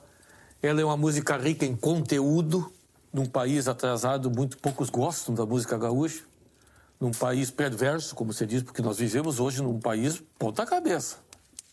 [0.62, 2.72] ela é uma música rica em conteúdo.
[3.12, 6.24] Num país atrasado, muito poucos gostam da música gaúcha.
[7.00, 11.23] Num país perverso, como você diz, porque nós vivemos hoje num país ponta-cabeça.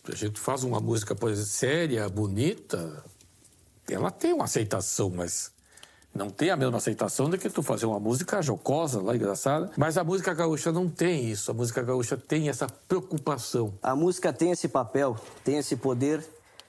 [0.09, 3.05] A gente faz uma música por exemplo, séria, bonita,
[3.89, 5.53] ela tem uma aceitação, mas
[6.15, 9.71] não tem a mesma aceitação do que tu fazer uma música jocosa, lá engraçada.
[9.77, 11.51] Mas a música gaúcha não tem isso.
[11.51, 13.75] A música gaúcha tem essa preocupação.
[13.83, 16.25] A música tem esse papel, tem esse poder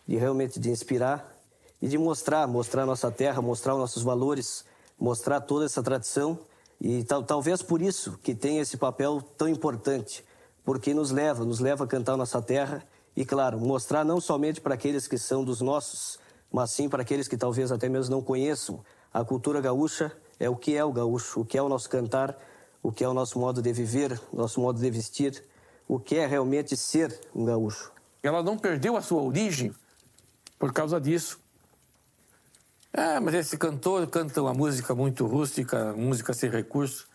[0.08, 1.36] de realmente de inspirar
[1.82, 4.63] e de mostrar, mostrar nossa terra, mostrar os nossos valores,
[5.00, 6.38] mostrar toda essa tradição
[6.80, 10.24] e tal, talvez por isso que tem esse papel tão importante,
[10.63, 12.84] porque nos leva, nos leva a cantar nossa terra
[13.15, 16.19] e claro, mostrar não somente para aqueles que são dos nossos,
[16.52, 20.56] mas sim para aqueles que talvez até mesmo não conheçam a cultura gaúcha, é o
[20.56, 22.38] que é o gaúcho, o que é o nosso cantar,
[22.82, 25.43] o que é o nosso modo de viver, nosso modo de vestir,
[25.88, 27.91] o que é realmente ser um gaúcho.
[28.24, 29.74] Ela não perdeu a sua origem
[30.58, 31.39] por causa disso.
[32.93, 37.08] Ah, mas esse cantor canta uma música muito rústica, música sem recurso.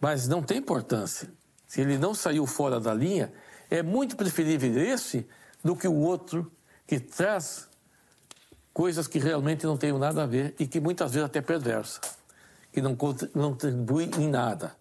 [0.00, 1.30] Mas não tem importância.
[1.66, 3.32] Se ele não saiu fora da linha,
[3.70, 5.26] é muito preferível esse
[5.62, 6.50] do que o outro
[6.86, 7.68] que traz
[8.74, 12.00] coisas que realmente não têm nada a ver e que muitas vezes até perversa,
[12.72, 14.74] que não contri- não contribui em nada,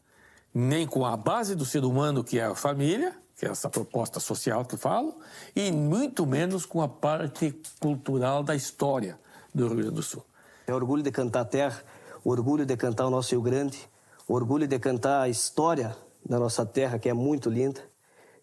[0.53, 4.19] nem com a base do ser humano que é a família, que é essa proposta
[4.19, 5.19] social que eu falo,
[5.55, 9.17] e muito menos com a parte cultural da história
[9.53, 10.25] do Rio Grande do Sul.
[10.67, 11.81] É orgulho de cantar a terra,
[12.23, 13.79] orgulho de cantar o nosso Rio Grande,
[14.27, 17.81] orgulho de cantar a história da nossa terra, que é muito linda.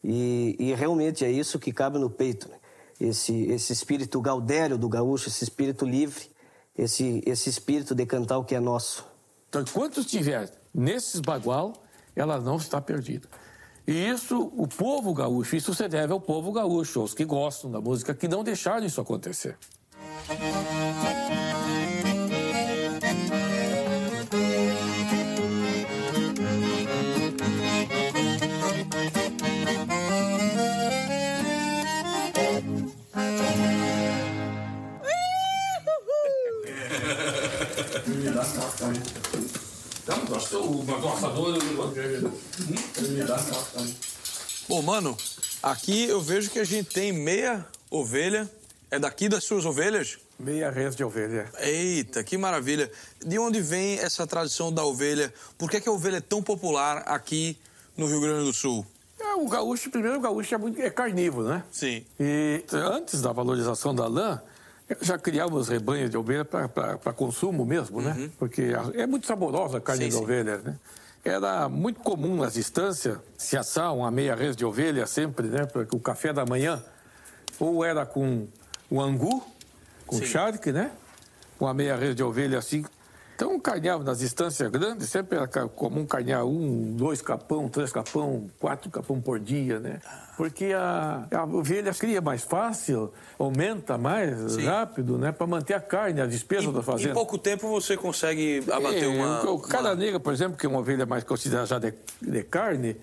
[0.08, 2.48] E, e realmente é isso que cabe no peito.
[2.48, 2.56] né?
[3.00, 6.30] Esse, esse espírito gaudério do gaúcho, esse espírito livre,
[6.78, 9.04] esse, esse espírito de cantar o que é nosso.
[9.48, 11.72] Então, enquanto estiver nesses bagual,
[12.14, 13.28] ela não está perdida.
[13.84, 17.80] E isso, o povo gaúcho, isso se deve ao povo gaúcho, aos que gostam da
[17.80, 19.58] música, que não deixaram isso acontecer.
[44.68, 45.16] Bom, mano,
[45.62, 48.50] aqui eu vejo que a gente tem meia ovelha.
[48.90, 50.18] É daqui das suas ovelhas?
[50.38, 51.50] Meia res de ovelha.
[51.58, 52.90] Eita, que maravilha.
[53.24, 55.32] De onde vem essa tradição da ovelha?
[55.58, 57.58] Por que, que a ovelha é tão popular aqui
[57.96, 58.86] no Rio Grande do Sul?
[59.18, 61.64] É, o gaúcho, primeiro, o gaúcho é, muito, é carnívoro, né?
[61.70, 62.04] Sim.
[62.20, 64.40] E antes da valorização da lã,
[65.00, 68.30] já criávamos rebanhos de ovelha para consumo mesmo, né?
[68.38, 70.22] Porque a- é muito saborosa a carne Sim, da sim.
[70.22, 70.76] ovelha, né?
[71.24, 75.66] Era muito comum nas distâncias se assar uma meia res de ovelha sempre, né?
[75.66, 76.82] Porque o café da manhã
[77.58, 78.46] ou era com
[78.88, 79.42] o angu,
[80.06, 80.26] com Sim.
[80.26, 80.92] charque, né?
[81.58, 82.84] Uma meia res de ovelha assim.
[83.36, 88.90] Então carneava nas distâncias grandes, sempre era comum carnear um, dois capão, três capão, quatro
[88.90, 90.00] capão por dia, né?
[90.38, 94.64] Porque a, a ovelha cria mais fácil, aumenta mais Sim.
[94.64, 95.32] rápido, né?
[95.32, 97.10] Para manter a carne, a despesa da fazenda.
[97.10, 99.44] Em pouco tempo você consegue abater É, uma.
[99.44, 102.42] o, o cara negra, por exemplo, que é uma ovelha mais considerada já de, de
[102.42, 102.96] carne,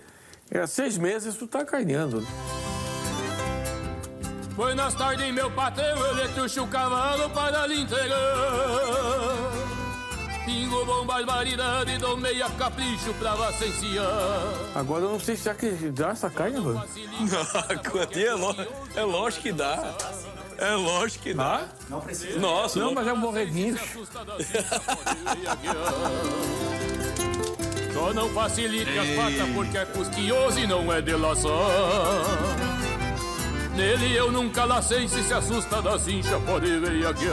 [0.50, 2.22] é seis meses tu tá carneando.
[2.22, 2.28] né?
[4.56, 9.63] Buenas tardes, meu patrão, eu trouxe o cavalo para lhe entregar.
[10.46, 14.06] Pingo bom, barbaridade, dou meia capricho pra licenciar.
[14.76, 16.84] Agora eu não sei se já que dá essa carne, mano.
[18.14, 18.56] é, lo...
[18.96, 19.94] é lógico que dá.
[20.58, 21.66] É lógico que dá.
[21.90, 22.38] Não precisa.
[22.40, 23.78] Nossa, não, não- mas é um borreguinho.
[27.94, 31.52] Só não facilite as patas porque é custoso e não é delação.
[33.76, 37.28] Nele eu nunca lacei, se se assusta da cincha, pode ver aqui.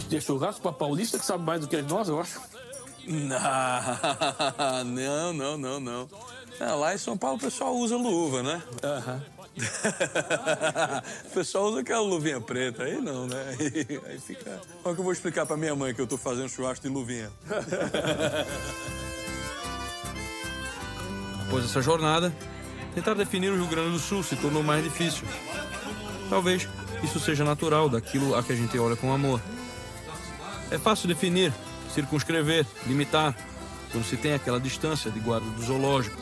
[0.00, 2.40] De, de churrasco pra paulista que sabe mais do que nós, eu acho.
[3.08, 4.84] Não,
[5.32, 6.06] não, não, não.
[6.60, 8.62] Ah, lá em São Paulo o pessoal usa luva, né?
[11.24, 13.56] o pessoal usa aquela luvinha preta, aí não, né?
[13.58, 14.60] Aí, aí fica.
[14.82, 16.92] Como é que eu vou explicar pra minha mãe que eu tô fazendo churrasco de
[16.92, 17.32] luvinha?
[21.46, 22.30] Após essa jornada,
[22.94, 25.26] tentar definir o Rio Grande do Sul se tornou mais difícil.
[26.28, 26.68] Talvez
[27.02, 29.40] isso seja natural daquilo a que a gente olha com amor.
[30.70, 31.52] É fácil definir,
[31.94, 33.36] circunscrever, limitar,
[33.90, 36.16] quando se tem aquela distância de guarda do zoológico.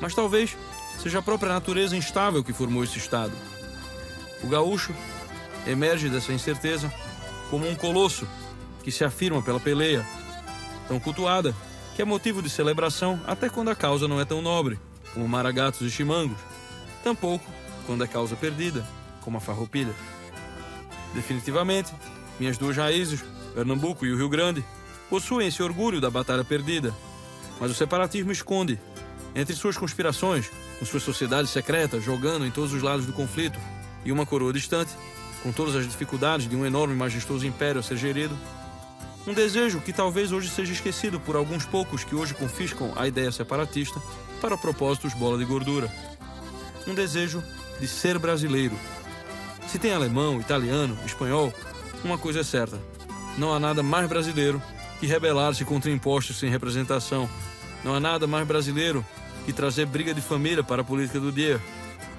[0.00, 0.56] Mas talvez
[1.02, 3.32] seja a própria natureza instável que formou esse estado.
[4.42, 4.94] O gaúcho
[5.66, 6.92] emerge dessa incerteza
[7.50, 8.26] como um colosso
[8.82, 10.06] que se afirma pela peleia,
[10.86, 11.54] tão cultuada
[11.96, 14.78] que é motivo de celebração até quando a causa não é tão nobre,
[15.12, 16.38] como maragatos e chimangos,
[17.02, 17.44] tampouco
[17.86, 18.86] quando é causa perdida,
[19.22, 19.94] como a farroupilha.
[21.14, 21.92] Definitivamente,
[22.38, 23.24] minhas duas raízes,
[23.54, 24.64] Pernambuco e o Rio Grande,
[25.08, 26.94] possuem esse orgulho da batalha perdida,
[27.60, 28.78] mas o separatismo esconde,
[29.34, 33.58] entre suas conspirações, com suas sociedades secretas jogando em todos os lados do conflito,
[34.04, 34.92] e uma coroa distante,
[35.42, 38.36] com todas as dificuldades de um enorme e majestoso império a ser gerido,
[39.26, 43.30] um desejo que talvez hoje seja esquecido por alguns poucos que hoje confiscam a ideia
[43.30, 44.00] separatista
[44.40, 45.92] para propósitos bola de gordura.
[46.86, 47.42] Um desejo
[47.78, 48.74] de ser brasileiro.
[49.66, 51.52] Se tem alemão, italiano, espanhol,
[52.02, 52.80] uma coisa é certa:
[53.38, 54.60] não há nada mais brasileiro
[54.98, 57.28] que rebelar-se contra impostos sem representação.
[57.84, 59.06] Não há nada mais brasileiro
[59.46, 61.60] que trazer briga de família para a política do dia.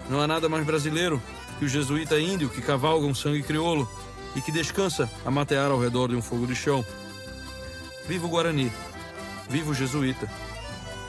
[0.10, 1.22] Não há nada mais brasileiro
[1.60, 3.88] que o jesuíta índio que cavalga um sangue crioulo
[4.34, 6.86] e que descansa a matear ao redor de um fogo de chão.
[8.08, 8.72] Viva o Guarani,
[9.50, 10.32] viva o jesuíta,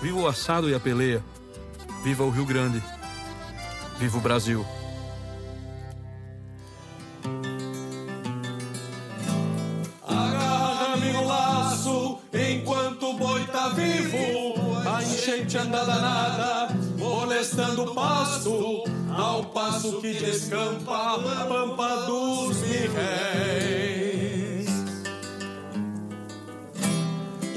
[0.02, 1.24] viva o assado e a peleia,
[2.02, 2.82] viva o Rio Grande,
[3.98, 4.66] viva o Brasil.
[12.32, 14.54] Enquanto o boi tá vivo.
[14.86, 18.84] A enchente anda danada, molestando o pasto,
[19.16, 23.80] ao passo que descampa a pampa dos mirréis.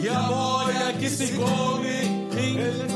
[0.01, 2.29] E a boia que se come,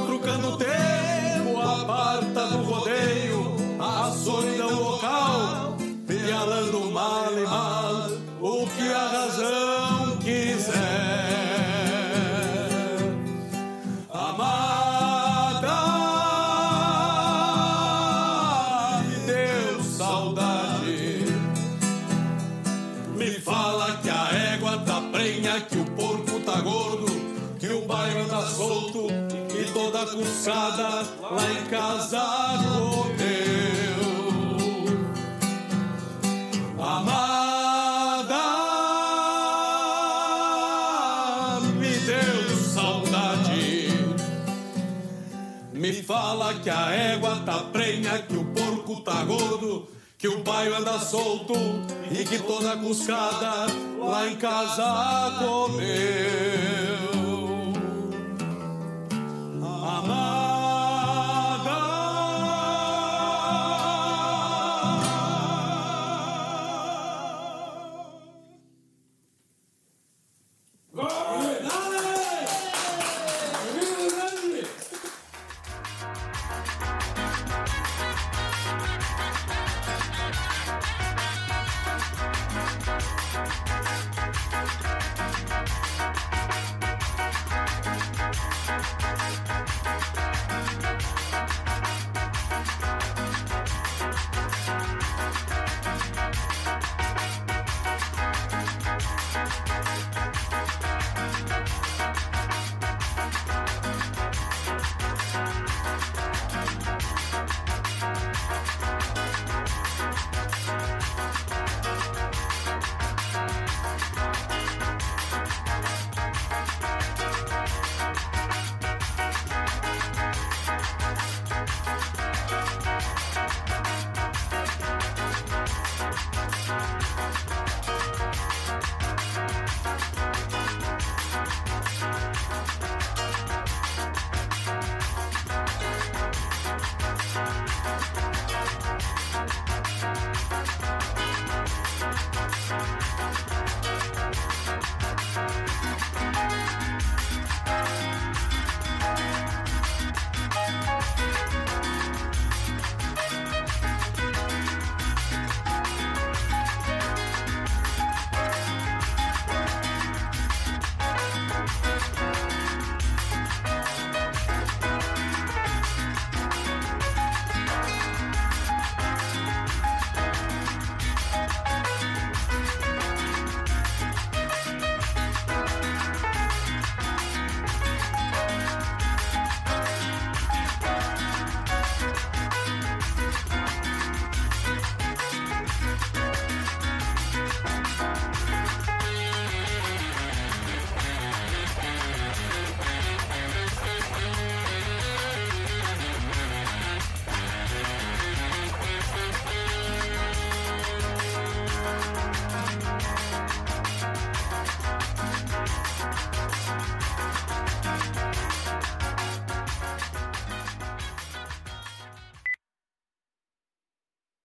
[0.06, 8.10] trucando o tempo, aparta do rodeio a solidão local, pialando mal e mal
[8.40, 9.77] o que a razão
[30.48, 32.24] cuçada lá em casa
[32.64, 33.98] comeu.
[36.80, 38.46] Amada,
[41.74, 43.90] me deu saudade.
[45.74, 50.76] Me fala que a égua tá prenha, que o porco tá gordo, que o bairro
[50.78, 51.56] anda solto
[52.10, 53.66] e que toda cuscada
[54.00, 56.87] lá em casa comeu.